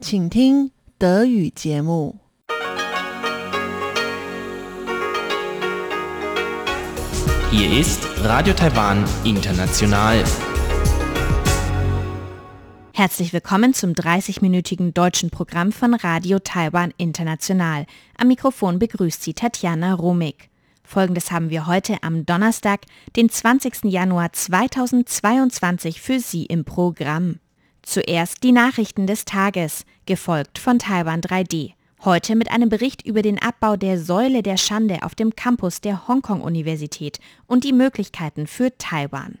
[0.00, 2.16] 请听德语节目。
[7.50, 10.24] Hier ist Radio Taiwan International.
[12.94, 17.86] Herzlich willkommen zum 30-minütigen deutschen Programm von Radio Taiwan International.
[18.16, 20.50] Am Mikrofon begrüßt Sie Tatjana Romig.
[20.82, 22.80] Folgendes haben wir heute am Donnerstag,
[23.16, 23.84] den 20.
[23.84, 27.38] Januar 2022 für Sie im Programm.
[27.89, 31.71] Zuerst die Nachrichten des Tages, gefolgt von Taiwan 3D.
[32.03, 36.05] Heute mit einem Bericht über den Abbau der Säule der Schande auf dem Campus der
[36.05, 39.37] Hongkong-Universität und die Möglichkeiten für Taiwan.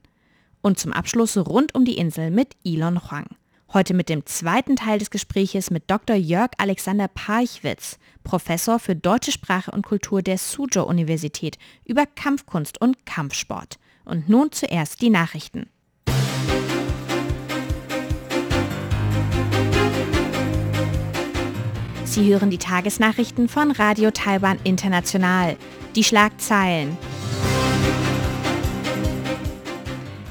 [0.61, 3.27] Und zum Abschluss rund um die Insel mit Elon Huang.
[3.73, 6.15] Heute mit dem zweiten Teil des Gespräches mit Dr.
[6.15, 13.77] Jörg Alexander Parchwitz, Professor für deutsche Sprache und Kultur der Suzhou-Universität über Kampfkunst und Kampfsport.
[14.05, 15.67] Und nun zuerst die Nachrichten.
[22.17, 25.55] Sie hören die Tagesnachrichten von Radio Taiwan International.
[25.95, 26.97] Die Schlagzeilen.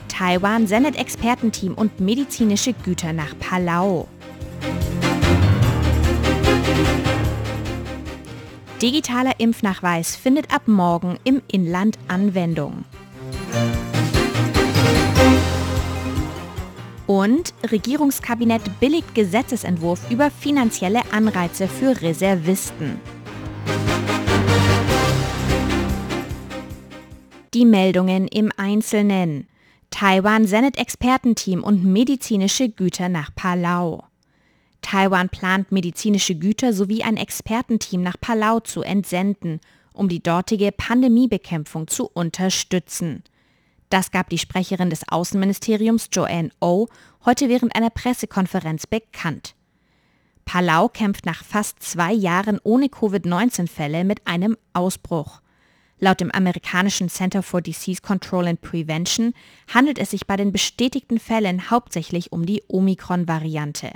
[0.08, 4.08] Taiwan sendet Expertenteam und medizinische Güter nach Palau.
[8.82, 12.84] Digitaler Impfnachweis findet ab morgen im Inland Anwendung.
[17.06, 23.00] Und Regierungskabinett billigt Gesetzesentwurf über finanzielle Anreize für Reservisten.
[27.54, 29.46] Die Meldungen im Einzelnen.
[29.90, 34.04] Taiwan sendet Expertenteam und medizinische Güter nach Palau.
[34.82, 39.60] Taiwan plant medizinische Güter sowie ein Expertenteam nach Palau zu entsenden,
[39.92, 43.22] um die dortige Pandemiebekämpfung zu unterstützen.
[43.88, 46.88] Das gab die Sprecherin des Außenministeriums Joanne O
[47.24, 49.54] heute während einer Pressekonferenz bekannt.
[50.44, 55.40] Palau kämpft nach fast zwei Jahren ohne Covid-19-Fälle mit einem Ausbruch.
[55.98, 59.32] Laut dem amerikanischen Center for Disease Control and Prevention
[59.72, 63.90] handelt es sich bei den bestätigten Fällen hauptsächlich um die Omikron-Variante.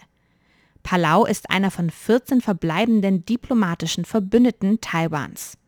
[0.82, 5.58] Palau ist einer von 14 verbleibenden diplomatischen Verbündeten Taiwans.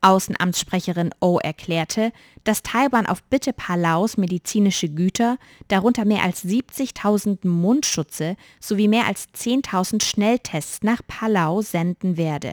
[0.00, 2.12] Außenamtssprecherin O erklärte,
[2.44, 5.38] dass Taiwan auf Bitte Palaus medizinische Güter,
[5.68, 12.52] darunter mehr als 70.000 Mundschutze sowie mehr als 10.000 Schnelltests nach Palau senden werde.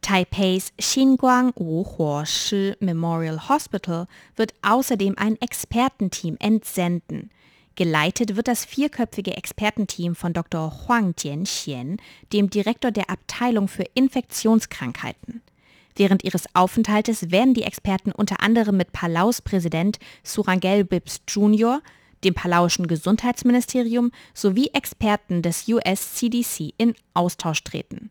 [0.00, 4.06] Taipeis Xinguang Wuhuo Shi Memorial Hospital
[4.36, 7.30] wird außerdem ein Expertenteam entsenden.
[7.74, 10.72] Geleitet wird das vierköpfige Expertenteam von Dr.
[10.88, 11.98] Huang Jianxian,
[12.32, 15.37] dem Direktor der Abteilung für Infektionskrankheiten.
[15.98, 21.82] Während ihres Aufenthaltes werden die Experten unter anderem mit Palaus Präsident Surangel Bibbs Jr.,
[22.22, 28.10] dem palauischen Gesundheitsministerium sowie Experten des US CDC in Austausch treten.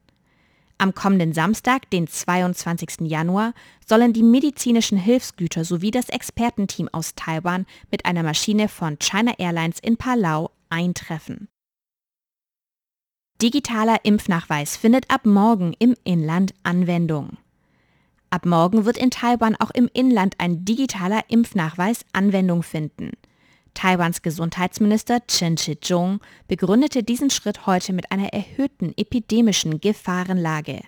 [0.77, 3.09] Am kommenden Samstag, den 22.
[3.09, 3.53] Januar,
[3.85, 9.79] sollen die medizinischen Hilfsgüter sowie das Expertenteam aus Taiwan mit einer Maschine von China Airlines
[9.79, 11.47] in Palau eintreffen.
[13.41, 17.37] Digitaler Impfnachweis findet ab morgen im Inland Anwendung.
[18.29, 23.11] Ab morgen wird in Taiwan auch im Inland ein digitaler Impfnachweis Anwendung finden.
[23.73, 30.81] Taiwans Gesundheitsminister Chen Shih-chung begründete diesen Schritt heute mit einer erhöhten epidemischen Gefahrenlage.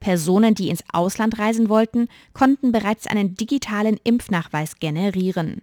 [0.00, 5.62] Personen, die ins Ausland reisen wollten, konnten bereits einen digitalen Impfnachweis generieren.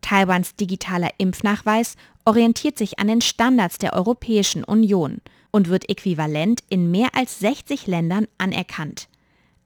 [0.00, 5.20] Taiwans digitaler Impfnachweis orientiert sich an den Standards der Europäischen Union
[5.50, 9.08] und wird äquivalent in mehr als 60 Ländern anerkannt.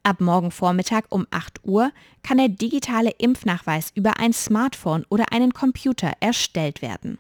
[0.07, 1.91] Ab morgen Vormittag um 8 Uhr
[2.23, 7.17] kann der digitale Impfnachweis über ein Smartphone oder einen Computer erstellt werden.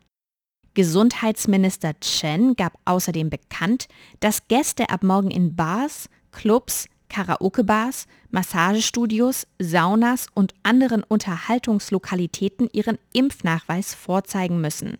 [0.75, 3.89] Gesundheitsminister Chen gab außerdem bekannt,
[4.21, 13.95] dass Gäste ab morgen in Bars, Clubs, Karaoke-Bars, Massagestudios, Saunas und anderen Unterhaltungslokalitäten ihren Impfnachweis
[13.95, 14.99] vorzeigen müssen.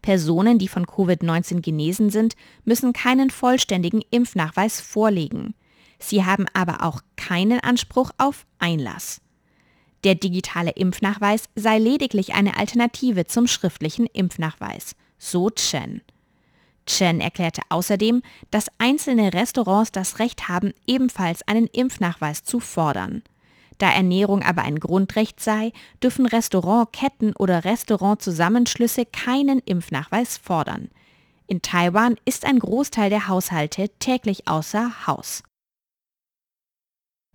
[0.00, 5.54] Personen, die von Covid-19 genesen sind, müssen keinen vollständigen Impfnachweis vorlegen.
[6.00, 9.20] Sie haben aber auch keinen Anspruch auf Einlass.
[10.02, 16.00] Der digitale Impfnachweis sei lediglich eine Alternative zum schriftlichen Impfnachweis, so Chen.
[16.86, 23.22] Chen erklärte außerdem, dass einzelne Restaurants das Recht haben, ebenfalls einen Impfnachweis zu fordern.
[23.76, 30.90] Da Ernährung aber ein Grundrecht sei, dürfen Restaurantketten oder Restaurantzusammenschlüsse keinen Impfnachweis fordern.
[31.46, 35.42] In Taiwan ist ein Großteil der Haushalte täglich außer Haus.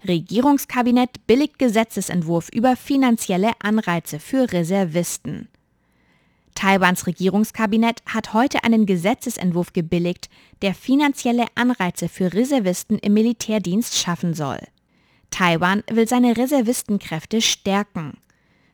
[0.07, 5.49] Regierungskabinett billigt Gesetzesentwurf über finanzielle Anreize für Reservisten.
[6.55, 10.29] Taiwans Regierungskabinett hat heute einen Gesetzesentwurf gebilligt,
[10.61, 14.59] der finanzielle Anreize für Reservisten im Militärdienst schaffen soll.
[15.31, 18.17] Taiwan will seine Reservistenkräfte stärken.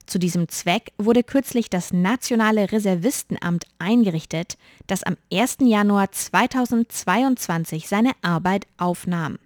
[0.05, 5.57] Zu diesem Zweck wurde kürzlich das Nationale Reservistenamt eingerichtet, das am 1.
[5.61, 9.39] Januar 2022 seine Arbeit aufnahm.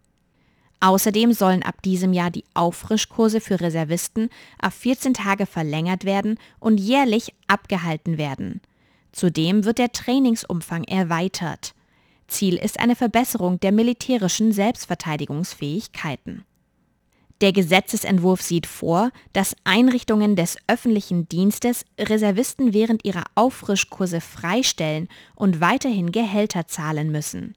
[0.79, 4.29] Außerdem sollen ab diesem Jahr die Auffrischkurse für Reservisten
[4.61, 8.61] auf 14 Tage verlängert werden und jährlich abgehalten werden.
[9.11, 11.73] Zudem wird der Trainingsumfang erweitert.
[12.27, 16.43] Ziel ist eine Verbesserung der militärischen Selbstverteidigungsfähigkeiten.
[17.41, 25.59] Der Gesetzesentwurf sieht vor, dass Einrichtungen des öffentlichen Dienstes Reservisten während ihrer Auffrischkurse freistellen und
[25.59, 27.55] weiterhin Gehälter zahlen müssen.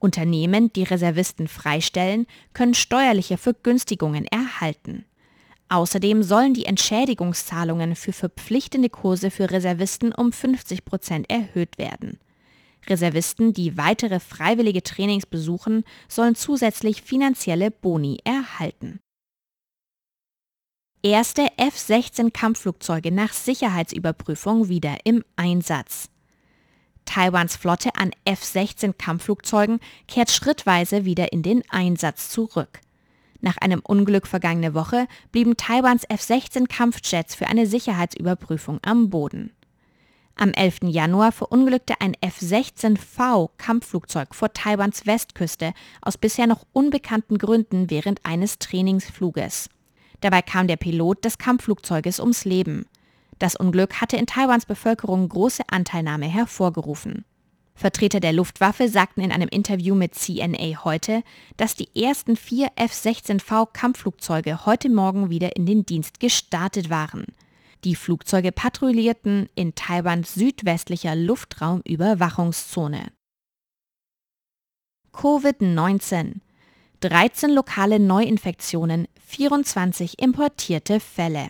[0.00, 5.04] Unternehmen, die Reservisten freistellen, können steuerliche Vergünstigungen erhalten.
[5.68, 12.18] Außerdem sollen die Entschädigungszahlungen für verpflichtende Kurse für Reservisten um 50 Prozent erhöht werden.
[12.88, 19.00] Reservisten, die weitere freiwillige Trainings besuchen, sollen zusätzlich finanzielle Boni erhalten
[21.02, 26.09] erste F-16 Kampfflugzeuge nach Sicherheitsüberprüfung wieder im Einsatz.
[27.04, 32.80] Taiwans Flotte an F-16 Kampfflugzeugen kehrt schrittweise wieder in den Einsatz zurück.
[33.40, 39.52] Nach einem Unglück vergangene Woche blieben Taiwans F-16 Kampfjets für eine Sicherheitsüberprüfung am Boden.
[40.36, 40.84] Am 11.
[40.84, 48.58] Januar verunglückte ein F-16V Kampfflugzeug vor Taiwans Westküste aus bisher noch unbekannten Gründen während eines
[48.58, 49.68] Trainingsfluges.
[50.20, 52.86] Dabei kam der Pilot des Kampfflugzeuges ums Leben.
[53.40, 57.24] Das Unglück hatte in Taiwans Bevölkerung große Anteilnahme hervorgerufen.
[57.74, 61.22] Vertreter der Luftwaffe sagten in einem Interview mit CNA heute,
[61.56, 67.24] dass die ersten vier F-16V Kampfflugzeuge heute Morgen wieder in den Dienst gestartet waren.
[67.84, 73.10] Die Flugzeuge patrouillierten in Taiwans südwestlicher Luftraumüberwachungszone.
[75.14, 76.40] Covid-19
[77.00, 81.48] 13 lokale Neuinfektionen, 24 importierte Fälle.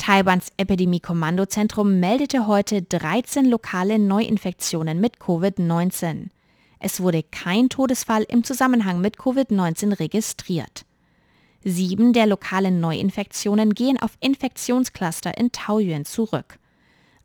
[0.00, 6.28] Taiwans Epidemie-Kommandozentrum meldete heute 13 lokale Neuinfektionen mit Covid-19.
[6.78, 10.86] Es wurde kein Todesfall im Zusammenhang mit Covid-19 registriert.
[11.64, 16.58] Sieben der lokalen Neuinfektionen gehen auf Infektionscluster in Taoyuan zurück.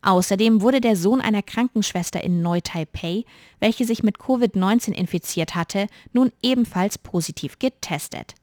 [0.01, 3.23] Außerdem wurde der Sohn einer Krankenschwester in Neu-Taipei,
[3.61, 8.35] welche sich mit Covid-19 infiziert hatte, nun ebenfalls positiv getestet.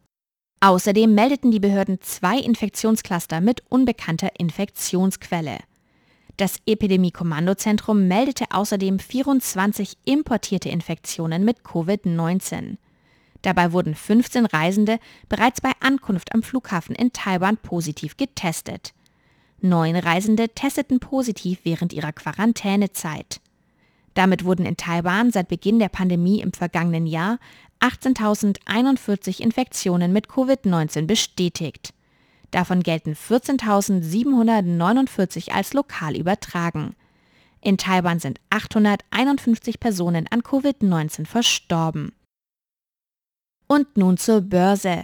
[0.62, 5.58] Außerdem meldeten die Behörden zwei Infektionscluster mit unbekannter Infektionsquelle.
[6.36, 12.76] Das Epidemie-Kommandozentrum meldete außerdem 24 importierte Infektionen mit Covid-19.
[13.42, 18.94] Dabei wurden 15 Reisende bereits bei Ankunft am Flughafen in Taiwan positiv getestet.
[19.60, 23.40] Neun Reisende testeten positiv während ihrer Quarantänezeit.
[24.14, 27.38] Damit wurden in Taiwan seit Beginn der Pandemie im vergangenen Jahr
[27.82, 31.92] 18.041 Infektionen mit Covid-19 bestätigt.
[32.52, 36.94] Davon gelten 14.749 als lokal übertragen.
[37.60, 42.12] In Taiwan sind 851 Personen an Covid-19 verstorben.
[43.66, 45.02] Und nun zur Börse.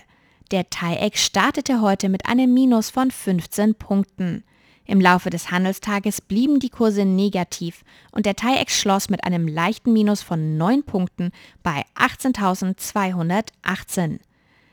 [0.51, 4.45] Der TAIEX startete heute mit einem Minus von 15 Punkten.
[4.90, 9.93] Im Laufe des Handelstages blieben die Kurse negativ und der TAIEX schloss mit einem leichten
[9.93, 11.31] Minus von 9 Punkten
[11.62, 14.20] bei 18.218.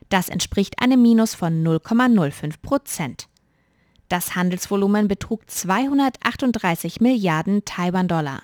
[0.08, 3.28] Das entspricht einem Minus von 0,05 Prozent.
[4.08, 8.44] Das Handelsvolumen betrug 238 Milliarden Taiwan-Dollar.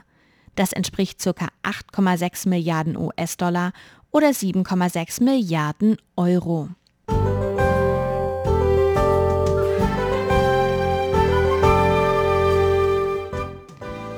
[0.55, 1.47] Das entspricht ca.
[1.63, 3.71] 8,6 Milliarden US-Dollar
[4.11, 6.67] oder 7,6 Milliarden Euro.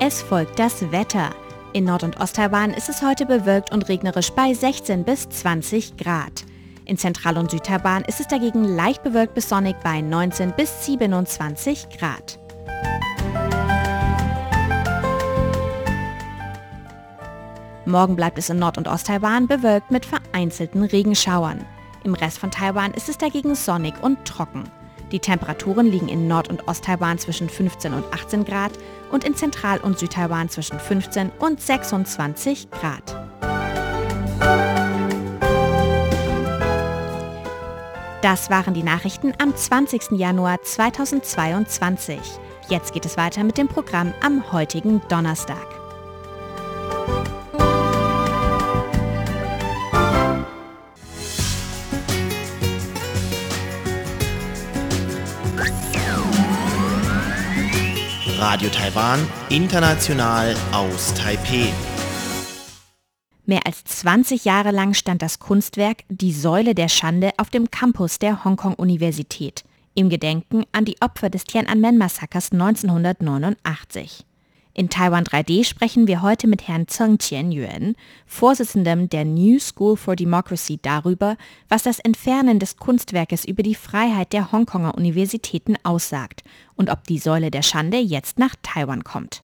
[0.05, 1.29] Es folgt das Wetter.
[1.71, 6.43] In Nord- und Osttaiwan ist es heute bewölkt und regnerisch bei 16 bis 20 Grad.
[6.83, 11.87] In Zentral- und Südtaiwan ist es dagegen leicht bewölkt bis sonnig bei 19 bis 27
[11.97, 12.37] Grad.
[17.85, 21.65] Morgen bleibt es in Nord- und Osttaiwan bewölkt mit vereinzelten Regenschauern.
[22.03, 24.69] Im Rest von Taiwan ist es dagegen sonnig und trocken.
[25.13, 28.71] Die Temperaturen liegen in Nord- und Osttaiwan zwischen 15 und 18 Grad
[29.11, 33.15] und in Zentral- und Südtaiwan zwischen 15 und 26 Grad.
[38.23, 40.17] Das waren die Nachrichten am 20.
[40.17, 42.17] Januar 2022.
[42.69, 45.72] Jetzt geht es weiter mit dem Programm am heutigen Donnerstag.
[58.63, 61.67] Radio Taiwan, international aus Taipeh.
[63.45, 68.19] Mehr als 20 Jahre lang stand das Kunstwerk Die Säule der Schande auf dem Campus
[68.19, 69.65] der Hongkong-Universität,
[69.95, 74.23] im Gedenken an die Opfer des Tiananmen-Massakers 1989.
[74.75, 77.93] In Taiwan 3D sprechen wir heute mit Herrn Zheng Qianyuan,
[78.25, 81.37] Vorsitzendem der New School for Democracy, darüber,
[81.69, 86.41] was das Entfernen des Kunstwerkes über die Freiheit der Hongkonger Universitäten aussagt
[86.75, 89.41] und ob die Säule der Schande jetzt nach Taiwan kommt.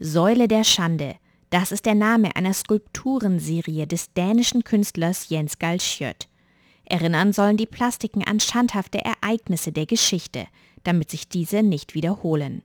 [0.00, 1.14] Säule der Schande.
[1.50, 6.29] Das ist der Name einer Skulpturenserie des dänischen Künstlers Jens Galschiot.
[6.90, 10.46] Erinnern sollen die Plastiken an schandhafte Ereignisse der Geschichte,
[10.84, 12.62] damit sich diese nicht wiederholen.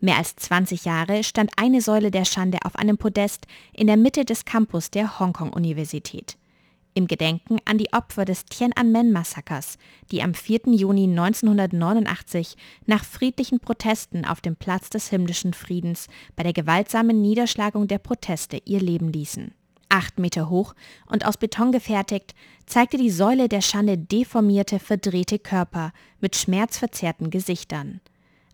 [0.00, 4.24] Mehr als 20 Jahre stand eine Säule der Schande auf einem Podest in der Mitte
[4.24, 6.36] des Campus der Hongkong-Universität
[6.94, 9.78] im Gedenken an die Opfer des Tiananmen-Massakers,
[10.10, 10.60] die am 4.
[10.66, 12.56] Juni 1989
[12.86, 18.60] nach friedlichen Protesten auf dem Platz des himmlischen Friedens bei der gewaltsamen Niederschlagung der Proteste
[18.64, 19.52] ihr Leben ließen.
[19.94, 20.74] Acht Meter hoch
[21.06, 22.34] und aus Beton gefertigt,
[22.66, 28.00] zeigte die Säule der Schande deformierte, verdrehte Körper mit schmerzverzerrten Gesichtern.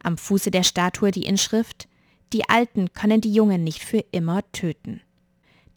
[0.03, 1.89] Am Fuße der Statue die Inschrift
[2.35, 5.01] Die Alten können die Jungen nicht für immer töten.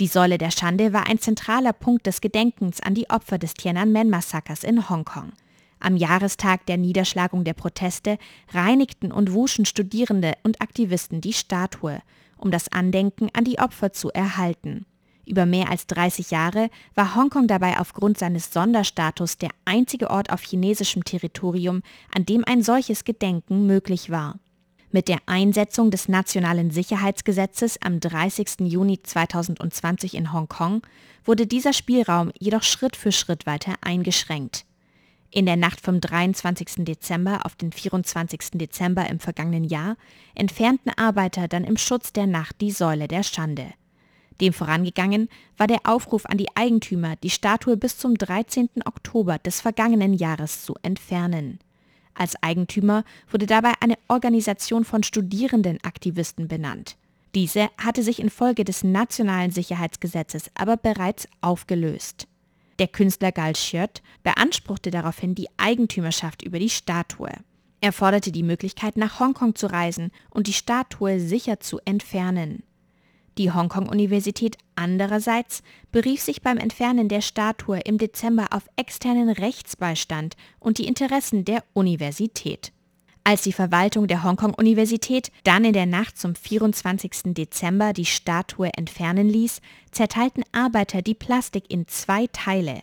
[0.02, 4.66] Die Säule der Schande war ein zentraler Punkt des Gedenkens an die Opfer des Tiananmen-Massakers
[4.66, 5.32] in Hongkong.
[5.80, 8.18] Am Jahrestag der Niederschlagung der Proteste
[8.52, 12.02] reinigten und wuschen Studierende und Aktivisten die Statue,
[12.36, 14.86] um das Andenken an die Opfer zu erhalten.
[15.26, 20.42] Über mehr als 30 Jahre war Hongkong dabei aufgrund seines Sonderstatus der einzige Ort auf
[20.42, 21.82] chinesischem Territorium,
[22.14, 24.40] an dem ein solches Gedenken möglich war.
[24.92, 28.60] Mit der Einsetzung des Nationalen Sicherheitsgesetzes am 30.
[28.60, 30.84] Juni 2020 in Hongkong
[31.26, 34.66] wurde dieser Spielraum jedoch Schritt für Schritt weiter eingeschränkt.
[35.32, 36.86] In der Nacht vom 23.
[36.86, 38.52] Dezember auf den 24.
[38.54, 39.96] Dezember im vergangenen Jahr
[40.36, 43.74] entfernten Arbeiter dann im Schutz der Nacht die Säule der Schande.
[44.42, 48.70] Dem vorangegangen war der Aufruf an die Eigentümer, die Statue bis zum 13.
[48.86, 51.60] Oktober des vergangenen Jahres zu entfernen.
[52.16, 56.98] Als Eigentümer wurde dabei eine Organisation von Studierendenaktivisten benannt.
[57.36, 62.28] Diese hatte sich infolge des nationalen Sicherheitsgesetzes aber bereits aufgelöst.
[62.80, 67.32] Der Künstler Gal Schiot beanspruchte daraufhin die Eigentümerschaft über die Statue.
[67.82, 72.64] Er forderte die Möglichkeit, nach Hongkong zu reisen und die Statue sicher zu entfernen.
[73.38, 80.78] Die Hongkong-Universität andererseits berief sich beim Entfernen der Statue im Dezember auf externen Rechtsbeistand und
[80.78, 82.72] die Interessen der Universität.
[83.24, 87.34] Als die Verwaltung der Hongkong-Universität dann in der Nacht zum 24.
[87.34, 89.62] Dezember die Statue entfernen ließ,
[89.92, 92.82] zerteilten Arbeiter die Plastik in zwei Teile.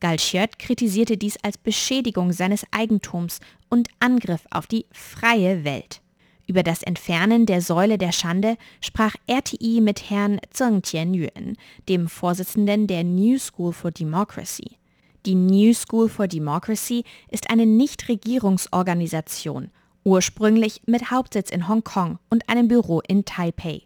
[0.00, 6.00] Galschiot kritisierte dies als Beschädigung seines Eigentums und Angriff auf die freie Welt.
[6.48, 11.58] Über das Entfernen der Säule der Schande sprach RTI mit Herrn Zheng Tianyuan,
[11.90, 14.78] dem Vorsitzenden der New School for Democracy.
[15.26, 19.70] Die New School for Democracy ist eine Nichtregierungsorganisation,
[20.04, 23.82] ursprünglich mit Hauptsitz in Hongkong und einem Büro in Taipei.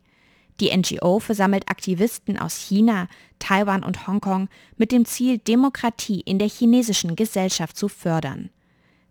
[0.61, 3.09] Die NGO versammelt Aktivisten aus China,
[3.41, 8.51] Taiwan und Hongkong mit dem Ziel, Demokratie in der chinesischen Gesellschaft zu fördern.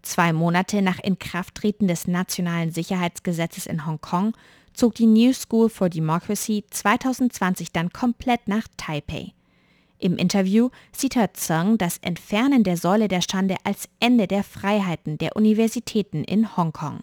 [0.01, 4.33] Zwei Monate nach Inkrafttreten des nationalen Sicherheitsgesetzes in Hongkong
[4.73, 9.33] zog die New School for Democracy 2020 dann komplett nach Taipei.
[9.99, 15.19] Im Interview sieht Herr Zheng das Entfernen der Säule der Schande als Ende der Freiheiten
[15.19, 17.01] der Universitäten in Hongkong.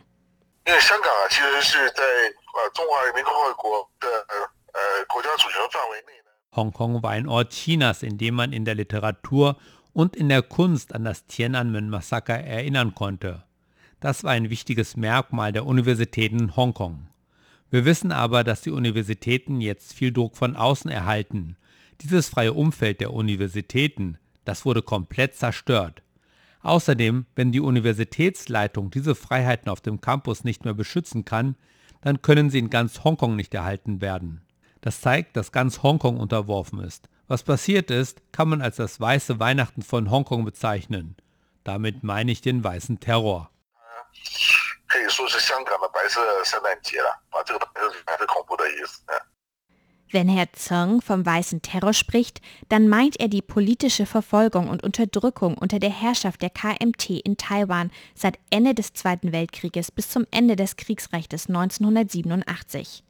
[6.56, 9.56] Hongkong war ein Ort Chinas, in dem man in der Literatur
[9.92, 13.44] und in der Kunst an das Tiananmen-Massaker erinnern konnte.
[14.00, 17.08] Das war ein wichtiges Merkmal der Universitäten in Hongkong.
[17.70, 21.56] Wir wissen aber, dass die Universitäten jetzt viel Druck von außen erhalten.
[22.00, 26.02] Dieses freie Umfeld der Universitäten, das wurde komplett zerstört.
[26.62, 31.56] Außerdem, wenn die Universitätsleitung diese Freiheiten auf dem Campus nicht mehr beschützen kann,
[32.00, 34.42] dann können sie in ganz Hongkong nicht erhalten werden.
[34.80, 37.08] Das zeigt, dass ganz Hongkong unterworfen ist.
[37.28, 41.14] Was passiert ist, kann man als das weiße Weihnachten von Hongkong bezeichnen.
[41.62, 43.50] Damit meine ich den weißen Terror.
[50.10, 55.58] Wenn Herr Zheng vom weißen Terror spricht, dann meint er die politische Verfolgung und Unterdrückung
[55.58, 60.56] unter der Herrschaft der KMT in Taiwan seit Ende des Zweiten Weltkrieges bis zum Ende
[60.56, 63.04] des Kriegsrechts 1987.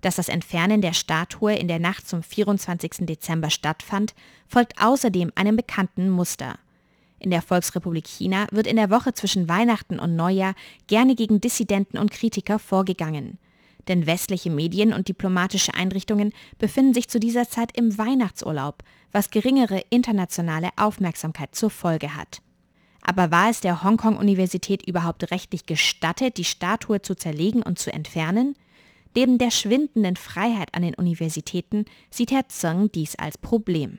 [0.00, 3.06] Dass das Entfernen der Statue in der Nacht zum 24.
[3.06, 4.14] Dezember stattfand,
[4.46, 6.58] folgt außerdem einem bekannten Muster.
[7.18, 10.54] In der Volksrepublik China wird in der Woche zwischen Weihnachten und Neujahr
[10.86, 13.38] gerne gegen Dissidenten und Kritiker vorgegangen.
[13.88, 19.82] Denn westliche Medien und diplomatische Einrichtungen befinden sich zu dieser Zeit im Weihnachtsurlaub, was geringere
[19.90, 22.42] internationale Aufmerksamkeit zur Folge hat.
[23.00, 28.56] Aber war es der Hongkong-Universität überhaupt rechtlich gestattet, die Statue zu zerlegen und zu entfernen?
[29.16, 33.98] Neben der schwindenden Freiheit an den Universitäten sieht Herr Zeng dies als Problem.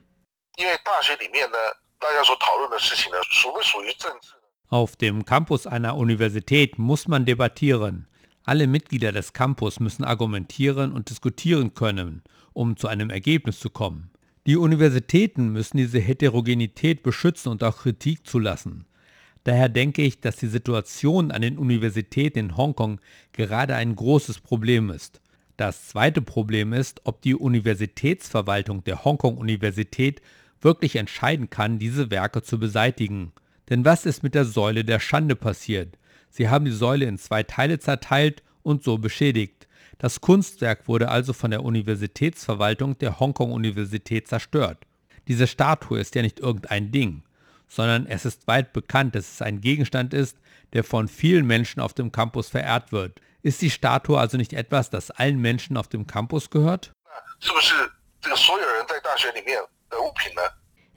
[4.70, 8.08] Auf dem Campus einer Universität muss man debattieren.
[8.44, 12.22] Alle Mitglieder des Campus müssen argumentieren und diskutieren können,
[12.54, 14.12] um zu einem Ergebnis zu kommen.
[14.46, 18.86] Die Universitäten müssen diese Heterogenität beschützen und auch Kritik zulassen.
[19.48, 23.00] Daher denke ich, dass die Situation an den Universitäten in Hongkong
[23.32, 25.22] gerade ein großes Problem ist.
[25.56, 30.22] Das zweite Problem ist, ob die Universitätsverwaltung der Hongkong-Universität
[30.60, 33.32] wirklich entscheiden kann, diese Werke zu beseitigen.
[33.70, 35.98] Denn was ist mit der Säule der Schande passiert?
[36.30, 39.70] Sie haben die Säule in zwei Teile zerteilt und so beschädigt.
[39.98, 44.80] Das Kunstwerk wurde also von der Universitätsverwaltung der Hongkong-Universität zerstört.
[45.30, 47.24] Diese Statue ist ja nicht irgendein Ding
[47.68, 50.38] sondern es ist weit bekannt, dass es ein Gegenstand ist,
[50.74, 53.22] der von vielen Menschen auf dem Campus verehrt wird.
[53.42, 56.92] Ist die Statue also nicht etwas, das allen Menschen auf dem Campus gehört?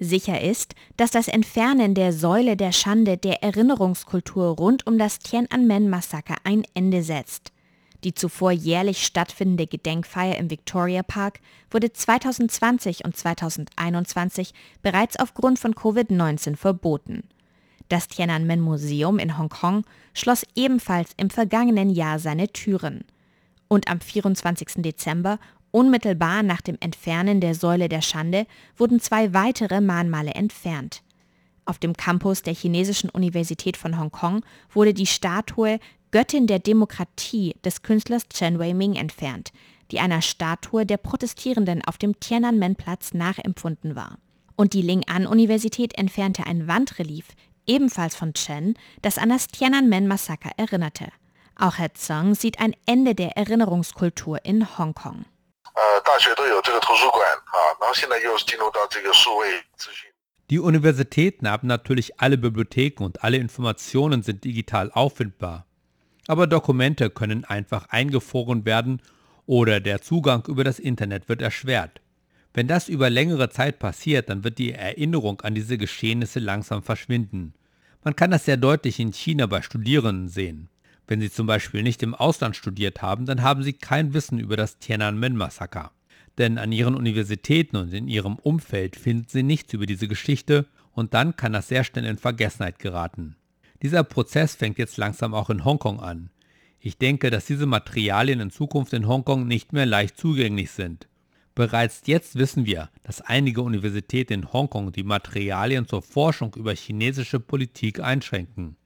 [0.03, 6.37] Sicher ist, dass das Entfernen der Säule der Schande der Erinnerungskultur rund um das Tiananmen-Massaker
[6.45, 7.53] ein Ende setzt.
[8.04, 11.40] Die zuvor jährlich stattfindende Gedenkfeier im Victoria Park
[11.71, 17.25] wurde 2020 und 2021 bereits aufgrund von Covid-19 verboten.
[17.88, 23.04] Das Tiananmen Museum in Hongkong schloss ebenfalls im vergangenen Jahr seine Türen.
[23.69, 24.83] Und am 24.
[24.83, 25.38] Dezember,
[25.71, 31.02] unmittelbar nach dem Entfernen der Säule der Schande, wurden zwei weitere Mahnmale entfernt.
[31.64, 35.78] Auf dem Campus der Chinesischen Universität von Hongkong wurde die Statue
[36.12, 39.52] Göttin der Demokratie des Künstlers Chen Wei-ming entfernt,
[39.93, 44.19] die einer Statue der Protestierenden auf dem Tiananmen-Platz nachempfunden war.
[44.56, 47.26] Und die Ling-An-Universität entfernte ein Wandrelief,
[47.65, 51.06] ebenfalls von Chen, das an das Tiananmen-Massaker erinnerte.
[51.54, 55.26] Auch Herr Zhang sieht ein Ende der Erinnerungskultur in Hongkong.
[60.50, 65.67] Die Universitäten haben natürlich alle Bibliotheken und alle Informationen sind digital auffindbar
[66.30, 69.02] aber Dokumente können einfach eingefroren werden
[69.47, 72.00] oder der Zugang über das Internet wird erschwert.
[72.54, 77.54] Wenn das über längere Zeit passiert, dann wird die Erinnerung an diese Geschehnisse langsam verschwinden.
[78.04, 80.69] Man kann das sehr deutlich in China bei Studierenden sehen.
[81.08, 84.56] Wenn sie zum Beispiel nicht im Ausland studiert haben, dann haben sie kein Wissen über
[84.56, 85.90] das Tiananmen-Massaker.
[86.38, 91.12] Denn an ihren Universitäten und in ihrem Umfeld finden sie nichts über diese Geschichte und
[91.12, 93.34] dann kann das sehr schnell in Vergessenheit geraten.
[93.82, 96.30] Dieser Prozess fängt jetzt langsam auch in Hongkong an.
[96.80, 101.08] Ich denke, dass diese Materialien in Zukunft in Hongkong nicht mehr leicht zugänglich sind.
[101.54, 107.40] Bereits jetzt wissen wir, dass einige Universitäten in Hongkong die Materialien zur Forschung über chinesische
[107.40, 108.76] Politik einschränken.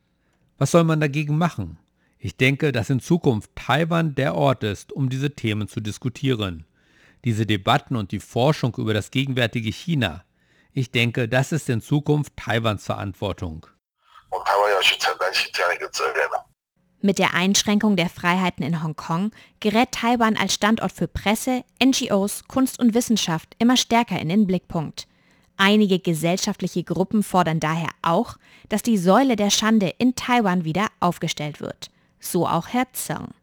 [0.58, 1.78] Was soll man dagegen machen?
[2.18, 6.64] Ich denke, dass in Zukunft Taiwan der Ort ist, um diese Themen zu diskutieren.
[7.24, 10.24] Diese Debatten und die Forschung über das gegenwärtige China.
[10.72, 13.66] Ich denke, das ist in Zukunft Taiwans Verantwortung.
[17.04, 22.80] Mit der Einschränkung der Freiheiten in Hongkong gerät Taiwan als Standort für Presse, NGOs, Kunst
[22.80, 25.06] und Wissenschaft immer stärker in den Blickpunkt.
[25.58, 28.36] Einige gesellschaftliche Gruppen fordern daher auch,
[28.70, 31.90] dass die Säule der Schande in Taiwan wieder aufgestellt wird.
[32.20, 33.34] So auch Herr Zeng.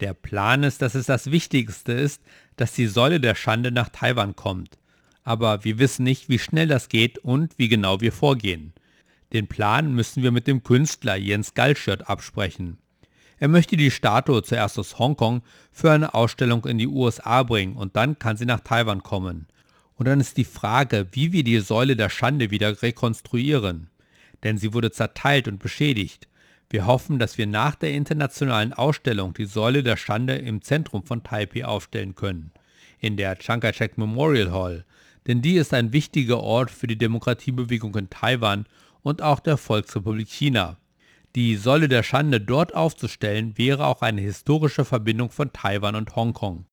[0.00, 2.20] Der Plan ist, dass es das Wichtigste ist,
[2.56, 4.76] dass die Säule der Schande nach Taiwan kommt
[5.28, 8.72] aber wir wissen nicht, wie schnell das geht und wie genau wir vorgehen.
[9.34, 12.78] Den Plan müssen wir mit dem Künstler Jens Galschirt absprechen.
[13.38, 17.94] Er möchte die Statue zuerst aus Hongkong für eine Ausstellung in die USA bringen und
[17.94, 19.46] dann kann sie nach Taiwan kommen.
[19.96, 23.90] Und dann ist die Frage, wie wir die Säule der Schande wieder rekonstruieren.
[24.44, 26.26] Denn sie wurde zerteilt und beschädigt.
[26.70, 31.22] Wir hoffen, dass wir nach der internationalen Ausstellung die Säule der Schande im Zentrum von
[31.22, 32.50] Taipei aufstellen können,
[32.98, 34.84] in der Chiang Kai-shek Memorial Hall,
[35.28, 38.66] denn die ist ein wichtiger Ort für die Demokratiebewegung in Taiwan
[39.02, 40.78] und auch der Volksrepublik China.
[41.36, 46.64] Die Säule der Schande dort aufzustellen, wäre auch eine historische Verbindung von Taiwan und Hongkong.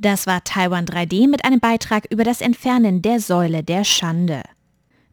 [0.00, 4.42] Das war Taiwan 3D mit einem Beitrag über das Entfernen der Säule der Schande.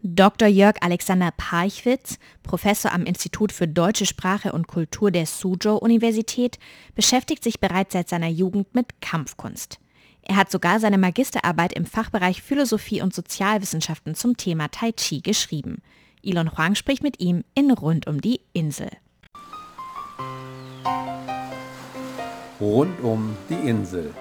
[0.08, 0.48] Dr.
[0.48, 6.60] Jörg Alexander Parchwitz, Professor am Institut für Deutsche Sprache und Kultur der Suzhou-Universität,
[6.94, 9.80] beschäftigt sich bereits seit seiner Jugend mit Kampfkunst.
[10.22, 15.82] Er hat sogar seine Magisterarbeit im Fachbereich Philosophie und Sozialwissenschaften zum Thema Tai Chi geschrieben.
[16.22, 18.92] Elon Huang spricht mit ihm in Rund um die Insel.
[22.62, 24.14] Rund um die Insel.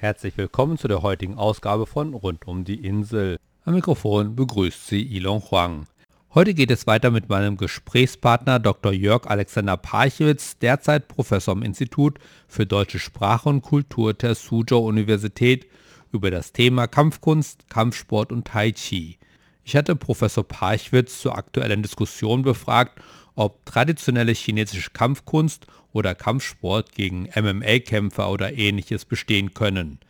[0.00, 3.36] Herzlich willkommen zu der heutigen Ausgabe von Rund um die Insel.
[3.64, 5.86] Am Mikrofon begrüßt Sie Ilon Huang.
[6.32, 8.92] Heute geht es weiter mit meinem Gesprächspartner Dr.
[8.92, 15.66] Jörg Alexander Parchewitz, derzeit Professor am Institut für Deutsche Sprache und Kultur der Suzhou Universität,
[16.12, 19.18] über das Thema Kampfkunst, Kampfsport und Tai Chi.
[19.64, 23.02] Ich hatte Professor Parchwitz zur aktuellen Diskussion befragt,
[23.38, 30.00] ob traditionelle chinesische Kampfkunst oder Kampfsport gegen MMA-Kämpfer oder ähnliches bestehen können.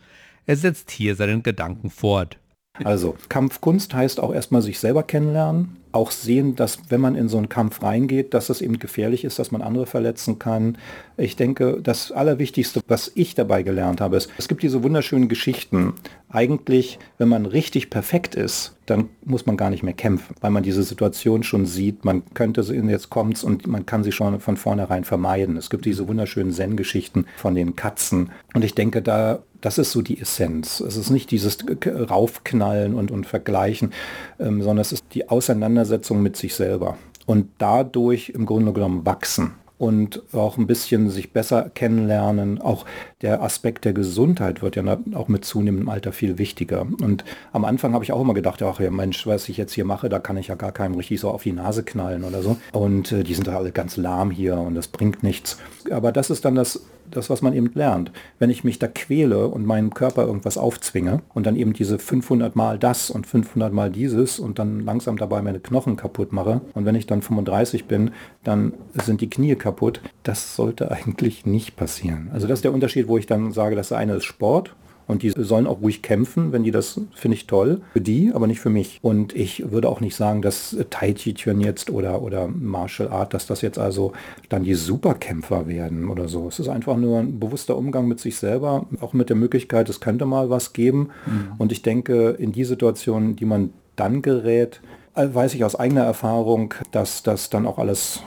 [0.47, 2.39] Er setzt hier seinen Gedanken fort.
[2.83, 7.37] Also Kampfkunst heißt auch erstmal sich selber kennenlernen, auch sehen, dass wenn man in so
[7.37, 10.77] einen Kampf reingeht, dass es eben gefährlich ist, dass man andere verletzen kann.
[11.17, 15.93] Ich denke, das Allerwichtigste, was ich dabei gelernt habe, ist, es gibt diese wunderschönen Geschichten.
[16.29, 20.63] Eigentlich, wenn man richtig perfekt ist, dann muss man gar nicht mehr kämpfen, weil man
[20.63, 22.05] diese Situation schon sieht.
[22.05, 25.57] Man könnte sie, jetzt kommt's und man kann sie schon von vornherein vermeiden.
[25.57, 28.31] Es gibt diese wunderschönen Zen-Geschichten von den Katzen.
[28.53, 30.79] Und ich denke, da das ist so die Essenz.
[30.79, 33.91] Es ist nicht dieses Raufknallen und, und Vergleichen,
[34.39, 35.78] ähm, sondern es ist die Auseinandersetzung
[36.21, 36.97] mit sich selber.
[37.25, 42.61] Und dadurch im Grunde genommen wachsen und auch ein bisschen sich besser kennenlernen.
[42.61, 42.85] Auch
[43.21, 46.81] der Aspekt der Gesundheit wird ja auch mit zunehmendem Alter viel wichtiger.
[47.01, 49.83] Und am Anfang habe ich auch immer gedacht, ach ja Mensch, was ich jetzt hier
[49.83, 52.57] mache, da kann ich ja gar keinem richtig so auf die Nase knallen oder so.
[52.71, 55.57] Und äh, die sind da alle ganz lahm hier und das bringt nichts.
[55.91, 58.11] Aber das ist dann das das, was man eben lernt.
[58.37, 62.55] Wenn ich mich da quäle und meinem Körper irgendwas aufzwinge und dann eben diese 500
[62.55, 66.85] Mal das und 500 Mal dieses und dann langsam dabei meine Knochen kaputt mache und
[66.85, 68.11] wenn ich dann 35 bin,
[68.43, 72.29] dann sind die Knie kaputt, das sollte eigentlich nicht passieren.
[72.33, 74.75] Also das ist der Unterschied, wo ich dann sage, das eine ist Sport
[75.09, 77.81] und die sollen auch ruhig kämpfen, wenn die das, finde ich toll.
[77.93, 78.99] Für die, aber nicht für mich.
[79.01, 83.33] Und ich würde auch nicht sagen, dass Tai Chi Chuan jetzt oder, oder Martial Art,
[83.33, 84.13] dass das jetzt also
[84.49, 86.47] dann die Superkämpfer werden oder so.
[86.47, 89.99] Es ist einfach nur ein bewusster Umgang mit sich selber, auch mit der Möglichkeit, es
[89.99, 91.09] könnte mal was geben.
[91.25, 91.53] Mhm.
[91.57, 94.79] Und ich denke, in die Situation, die man dann gerät,
[95.15, 98.21] äh, weiß ich aus eigener Erfahrung, dass das dann auch alles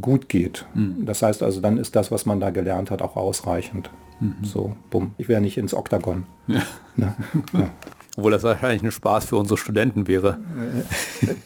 [0.00, 0.64] gut geht.
[0.72, 1.04] Mhm.
[1.04, 3.90] Das heißt also, dann ist das, was man da gelernt hat, auch ausreichend.
[4.20, 4.44] Mhm.
[4.44, 5.12] So, bumm.
[5.18, 6.26] Ich wäre nicht ins Oktagon.
[6.46, 6.62] Ja.
[6.96, 7.14] Ne?
[7.52, 7.70] Ja.
[8.16, 10.38] Obwohl das wahrscheinlich ein Spaß für unsere Studenten wäre.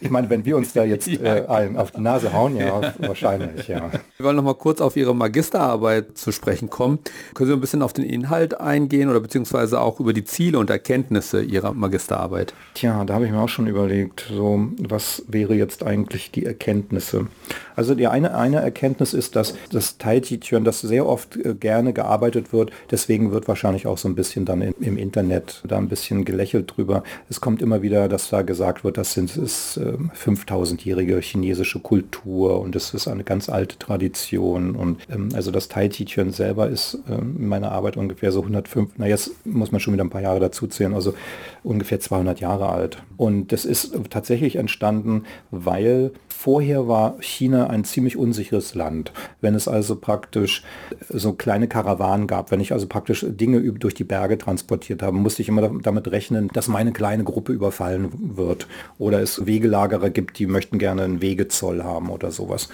[0.00, 1.44] Ich meine, wenn wir uns da jetzt äh,
[1.76, 3.90] auf die Nase hauen, ja, ja, wahrscheinlich, ja.
[4.16, 7.00] Wir wollen noch mal kurz auf Ihre Magisterarbeit zu sprechen kommen.
[7.35, 10.70] Können Sie ein bisschen auf den Inhalt eingehen oder beziehungsweise auch über die Ziele und
[10.70, 12.54] Erkenntnisse Ihrer Magisterarbeit?
[12.74, 17.26] Tja, da habe ich mir auch schon überlegt, so, was wäre jetzt eigentlich die Erkenntnisse?
[17.74, 21.54] Also die eine, eine Erkenntnis ist, dass das Tai Chi Chuan, das sehr oft äh,
[21.54, 25.78] gerne gearbeitet wird, deswegen wird wahrscheinlich auch so ein bisschen dann in, im Internet da
[25.78, 27.03] ein bisschen gelächelt Artikel drüber.
[27.29, 32.61] Es kommt immer wieder, dass da gesagt wird, das sind ist äh, 5000-jährige chinesische Kultur
[32.61, 34.77] und es ist eine ganz alte Tradition.
[34.77, 38.40] Und ähm, also das Tai Chi Chuan selber ist äh, in meiner Arbeit ungefähr so
[38.40, 41.14] 105, na jetzt muss man schon wieder ein paar Jahre dazu zählen, also
[41.62, 43.03] ungefähr 200 Jahre alt.
[43.16, 49.12] Und das ist tatsächlich entstanden, weil Vorher war China ein ziemlich unsicheres Land.
[49.42, 50.62] Wenn es also praktisch
[51.11, 55.42] so kleine Karawanen gab, wenn ich also praktisch Dinge durch die Berge transportiert habe, musste
[55.42, 58.67] ich immer damit rechnen, dass meine kleine Gruppe überfallen wird.
[58.99, 62.69] Oder es Wegelagerer gibt, die möchten gerne einen Wegezoll haben oder sowas.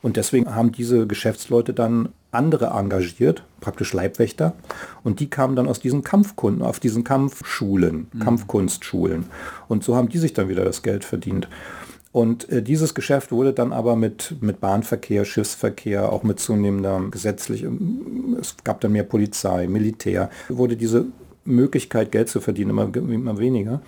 [0.00, 4.54] Und deswegen haben diese Geschäftsleute dann andere engagiert, praktisch Leibwächter,
[5.04, 8.18] und die kamen dann aus diesen Kampfkunden, auf diesen Kampfschulen, mhm.
[8.20, 9.26] Kampfkunstschulen.
[9.68, 11.48] Und so haben die sich dann wieder das Geld verdient.
[12.12, 18.36] Und äh, dieses Geschäft wurde dann aber mit, mit Bahnverkehr, Schiffsverkehr, auch mit zunehmender gesetzlichem,
[18.38, 21.06] es gab dann mehr Polizei, Militär, wurde diese
[21.44, 23.80] Möglichkeit, Geld zu verdienen, immer, immer weniger.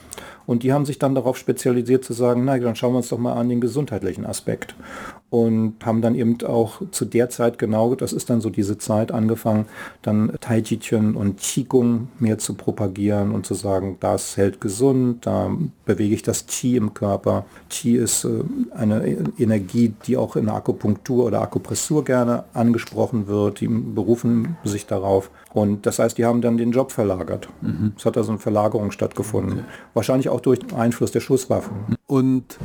[0.47, 3.19] Und die haben sich dann darauf spezialisiert zu sagen, na, dann schauen wir uns doch
[3.19, 4.75] mal an den gesundheitlichen Aspekt.
[5.35, 9.11] Und haben dann eben auch zu der Zeit genau, das ist dann so diese Zeit
[9.11, 9.66] angefangen,
[10.01, 15.27] dann Tai Chi Chuan und Qigong mehr zu propagieren und zu sagen, das hält gesund,
[15.27, 15.51] da
[15.87, 17.47] bewege ich das Qi im Körper.
[17.68, 18.44] Qi ist äh,
[18.77, 19.05] eine
[19.37, 23.59] Energie, die auch in der Akupunktur oder Akupressur gerne angesprochen wird.
[23.59, 25.33] Die berufen sich darauf.
[25.53, 27.49] Und das heißt, die haben dann den Job verlagert.
[27.61, 27.94] Mhm.
[27.99, 29.55] Es hat also eine Verlagerung stattgefunden.
[29.55, 29.68] Okay.
[29.94, 31.73] Wahrscheinlich auch durch Einfluss der Schusswaffen.
[32.07, 32.57] Und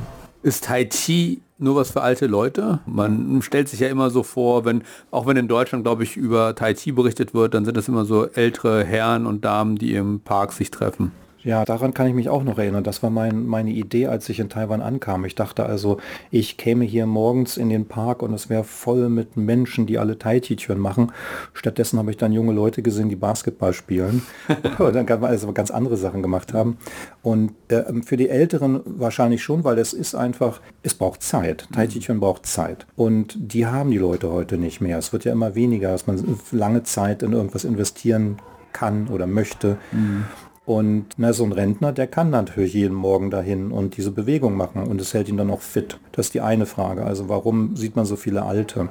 [0.42, 2.80] ist Tai Chi nur was für alte Leute?
[2.86, 6.56] Man stellt sich ja immer so vor, wenn, auch wenn in Deutschland, glaube ich, über
[6.56, 10.22] Tai Chi berichtet wird, dann sind das immer so ältere Herren und Damen, die im
[10.22, 11.12] Park sich treffen.
[11.44, 12.84] Ja, daran kann ich mich auch noch erinnern.
[12.84, 15.24] Das war mein, meine Idee, als ich in Taiwan ankam.
[15.24, 15.98] Ich dachte also,
[16.32, 20.20] ich käme hier morgens in den Park und es wäre voll mit Menschen, die alle
[20.20, 21.14] Tai Chi Chuan machen.
[21.54, 24.22] Stattdessen habe ich dann junge Leute gesehen, die Basketball spielen
[24.80, 26.78] und dann also ganz andere Sachen gemacht haben.
[27.22, 31.70] Und äh, für die Älteren wahrscheinlich schon, weil es ist einfach, es braucht Zeit.
[31.72, 32.86] Tai Chi Chuan braucht Zeit.
[32.98, 34.98] Und die haben die Leute heute nicht mehr.
[34.98, 38.40] Es wird ja immer weniger, dass man lange Zeit in irgendwas investieren
[38.74, 39.78] kann oder möchte.
[39.92, 40.26] Mhm.
[40.70, 44.84] Und na, so ein Rentner, der kann natürlich jeden Morgen dahin und diese Bewegung machen
[44.84, 45.98] und es hält ihn dann auch fit.
[46.12, 47.06] Das ist die eine Frage.
[47.06, 48.90] Also warum sieht man so viele Alte?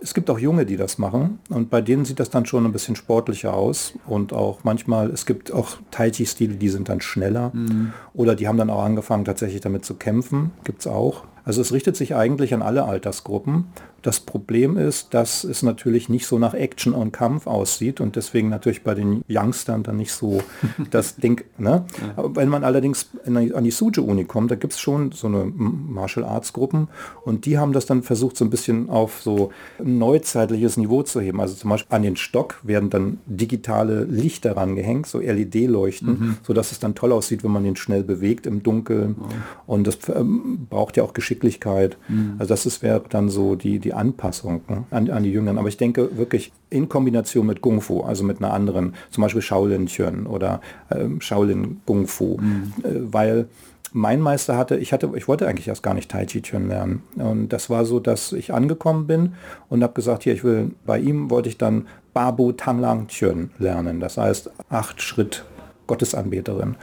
[0.00, 2.72] Es gibt auch Junge, die das machen und bei denen sieht das dann schon ein
[2.72, 7.52] bisschen sportlicher aus und auch manchmal, es gibt auch Tai Chi-Stile, die sind dann schneller
[7.54, 7.92] mhm.
[8.12, 11.22] oder die haben dann auch angefangen tatsächlich damit zu kämpfen, gibt es auch.
[11.44, 13.66] Also es richtet sich eigentlich an alle Altersgruppen.
[14.02, 18.48] Das Problem ist, dass es natürlich nicht so nach Action und Kampf aussieht und deswegen
[18.48, 20.42] natürlich bei den Youngstern dann nicht so
[20.90, 21.42] das Ding.
[21.58, 21.84] Ne?
[22.16, 22.24] Ja.
[22.34, 26.52] Wenn man allerdings an die Suju-Uni kommt, da gibt es schon so eine Martial Arts
[26.52, 26.88] Gruppen
[27.24, 31.20] und die haben das dann versucht so ein bisschen auf so ein neuzeitliches Niveau zu
[31.20, 31.40] heben.
[31.40, 36.36] Also zum Beispiel an den Stock werden dann digitale Lichter rangehängt, so LED-Leuchten, mhm.
[36.42, 39.16] sodass es dann toll aussieht, wenn man den schnell bewegt im Dunkeln.
[39.18, 39.74] Oh.
[39.74, 41.96] Und das ähm, braucht ja auch Geschick Geschicklichkeit.
[42.08, 42.36] Mhm.
[42.38, 45.58] Also das wäre dann so die, die Anpassung ne, an, an die Jüngeren.
[45.58, 49.42] Aber ich denke wirklich in Kombination mit Kung Fu, also mit einer anderen, zum Beispiel
[49.42, 52.72] Shaolin Chön oder ähm, Shaolin Kung Fu, mhm.
[52.82, 53.48] äh, weil
[53.92, 57.02] mein Meister hatte, ich hatte, ich wollte eigentlich erst gar nicht Tai Chi Chuan lernen.
[57.16, 59.34] Und das war so, dass ich angekommen bin
[59.68, 64.00] und habe gesagt, hier, ich will, bei ihm wollte ich dann Babu Tanlang Chuan lernen.
[64.00, 65.44] Das heißt, acht Schritt
[65.86, 66.76] Gottesanbeterin.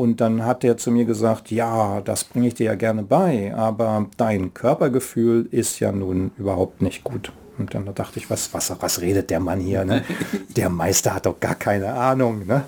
[0.00, 3.54] Und dann hat er zu mir gesagt, ja, das bringe ich dir ja gerne bei,
[3.54, 7.32] aber dein Körpergefühl ist ja nun überhaupt nicht gut.
[7.58, 9.84] Und dann dachte ich, was, was, was redet der Mann hier?
[9.84, 10.02] Ne?
[10.56, 12.46] Der Meister hat doch gar keine Ahnung.
[12.46, 12.64] Ne?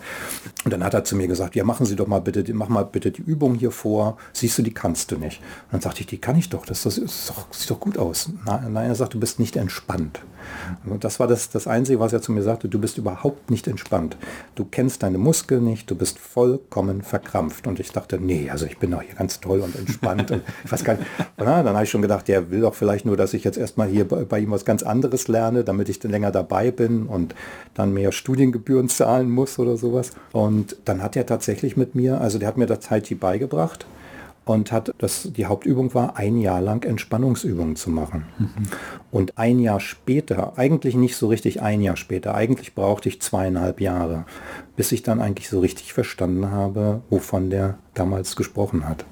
[0.67, 2.85] Und dann hat er zu mir gesagt, ja, machen Sie doch mal bitte, mach mal
[2.85, 4.19] bitte die Übung hier vor.
[4.35, 5.41] Siehst du, die kannst du nicht.
[5.41, 6.67] Und dann sagte ich, die kann ich doch.
[6.67, 6.97] Das, das,
[7.29, 8.29] doch, sieht doch gut aus.
[8.45, 10.21] Nein, er sagt, du bist nicht entspannt.
[10.85, 13.67] Und das war das, das Einzige, was er zu mir sagte, du bist überhaupt nicht
[13.67, 14.17] entspannt.
[14.55, 17.67] Du kennst deine Muskeln nicht, du bist vollkommen verkrampft.
[17.67, 20.31] Und ich dachte, nee, also ich bin doch hier ganz toll und entspannt.
[20.31, 21.07] und ich weiß gar nicht.
[21.37, 23.89] Dann, dann habe ich schon gedacht, der will doch vielleicht nur, dass ich jetzt erstmal
[23.89, 27.35] hier bei, bei ihm was ganz anderes lerne, damit ich dann länger dabei bin und
[27.75, 30.13] dann mehr Studiengebühren zahlen muss oder sowas.
[30.33, 33.87] Und dann hat er tatsächlich mit mir, also der hat mir das Tai Chi beigebracht
[34.45, 38.25] und hat, das, die Hauptübung war, ein Jahr lang Entspannungsübungen zu machen.
[38.39, 38.49] Mhm.
[39.11, 43.81] Und ein Jahr später, eigentlich nicht so richtig ein Jahr später, eigentlich brauchte ich zweieinhalb
[43.81, 44.25] Jahre,
[44.77, 49.05] bis ich dann eigentlich so richtig verstanden habe, wovon der damals gesprochen hat.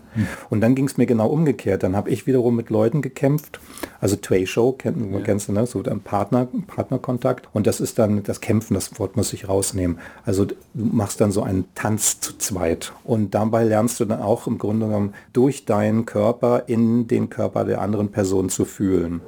[0.49, 1.83] Und dann ging es mir genau umgekehrt.
[1.83, 3.61] Dann habe ich wiederum mit Leuten gekämpft.
[4.01, 5.21] Also Tway Show, kenn, ja.
[5.21, 5.67] kennst du, ne?
[5.67, 7.49] so ein Partner, Partnerkontakt.
[7.53, 9.99] Und das ist dann das Kämpfen, das Wort muss ich rausnehmen.
[10.25, 12.93] Also du machst dann so einen Tanz zu zweit.
[13.05, 17.65] Und dabei lernst du dann auch im Grunde genommen durch deinen Körper in den Körper
[17.65, 19.21] der anderen Person zu fühlen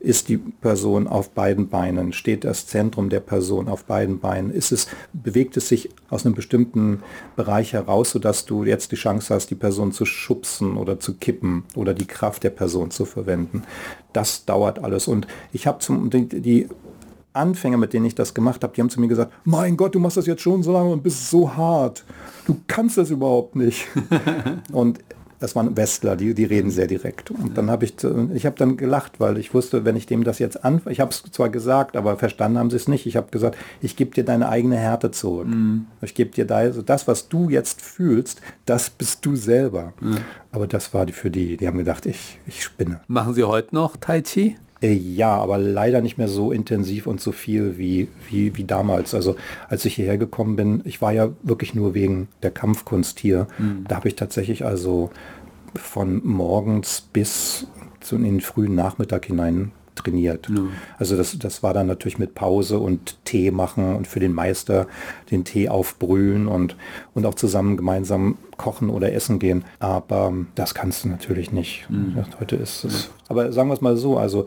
[0.00, 2.12] ist die Person auf beiden Beinen?
[2.12, 4.50] Steht das Zentrum der Person auf beiden Beinen?
[4.50, 7.02] Ist es, bewegt es sich aus einem bestimmten
[7.36, 11.64] Bereich heraus, sodass du jetzt die Chance hast, die Person zu schubsen oder zu kippen
[11.74, 13.64] oder die Kraft der Person zu verwenden?
[14.12, 15.08] Das dauert alles.
[15.08, 16.68] Und ich habe zum die, die
[17.32, 20.00] Anfänger, mit denen ich das gemacht habe, die haben zu mir gesagt, mein Gott, du
[20.00, 22.04] machst das jetzt schon so lange und bist so hart.
[22.46, 23.86] Du kannst das überhaupt nicht.
[24.72, 25.00] und
[25.40, 27.30] das waren Westler, die, die reden sehr direkt.
[27.30, 27.94] Und dann habe ich,
[28.34, 31.10] ich habe dann gelacht, weil ich wusste, wenn ich dem das jetzt an, ich habe
[31.10, 33.06] es zwar gesagt, aber verstanden haben sie es nicht.
[33.06, 35.46] Ich habe gesagt, ich gebe dir deine eigene Härte zurück.
[35.46, 35.86] Mhm.
[36.00, 39.92] Ich gebe dir da, also das, was du jetzt fühlst, das bist du selber.
[40.00, 40.18] Mhm.
[40.50, 43.00] Aber das war die für die, die haben gedacht, ich, ich spinne.
[43.06, 44.56] Machen Sie heute noch Tai Chi?
[44.80, 49.14] Äh, ja, aber leider nicht mehr so intensiv und so viel wie, wie, wie damals.
[49.14, 49.36] Also
[49.68, 53.48] als ich hierher gekommen bin, ich war ja wirklich nur wegen der Kampfkunst hier.
[53.58, 53.84] Mhm.
[53.88, 55.10] Da habe ich tatsächlich also
[55.74, 57.66] von morgens bis
[58.00, 60.48] zu in den frühen Nachmittag hinein trainiert.
[60.48, 60.62] Ja.
[60.98, 64.86] Also das, das war dann natürlich mit Pause und Tee machen und für den Meister
[65.30, 66.76] den Tee aufbrühen und,
[67.14, 69.64] und auch zusammen gemeinsam kochen oder essen gehen.
[69.78, 71.88] Aber das kannst du natürlich nicht.
[71.88, 72.24] Mhm.
[72.40, 73.10] Heute ist es.
[73.28, 74.46] Aber sagen wir es mal so, also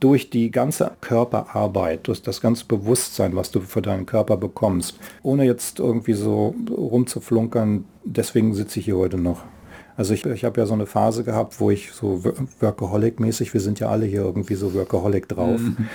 [0.00, 5.44] durch die ganze Körperarbeit, durch das ganze Bewusstsein, was du für deinen Körper bekommst, ohne
[5.44, 9.42] jetzt irgendwie so rumzuflunkern, deswegen sitze ich hier heute noch.
[9.98, 12.22] Also ich, ich habe ja so eine Phase gehabt, wo ich so
[12.60, 15.88] Workaholic-mäßig, wir sind ja alle hier irgendwie so Workaholic drauf mhm.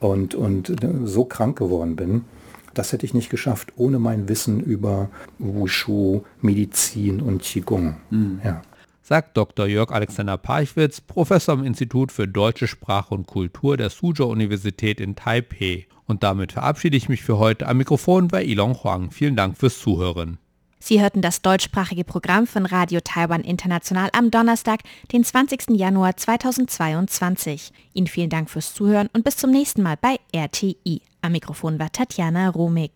[0.00, 2.24] und, und so krank geworden bin.
[2.72, 7.96] Das hätte ich nicht geschafft, ohne mein Wissen über Wushu, Medizin und Qigong.
[8.08, 8.40] Mhm.
[8.42, 8.62] Ja.
[9.02, 9.66] Sagt Dr.
[9.66, 15.86] Jörg Alexander Parchwitz, Professor am Institut für Deutsche Sprache und Kultur der Suzhou-Universität in Taipei.
[16.06, 19.10] Und damit verabschiede ich mich für heute am Mikrofon bei Ilon Huang.
[19.10, 20.38] Vielen Dank fürs Zuhören.
[20.82, 24.80] Sie hörten das deutschsprachige Programm von Radio Taiwan International am Donnerstag,
[25.12, 25.76] den 20.
[25.76, 27.70] Januar 2022.
[27.92, 31.02] Ihnen vielen Dank fürs Zuhören und bis zum nächsten Mal bei RTI.
[31.20, 32.88] Am Mikrofon war Tatjana Romig.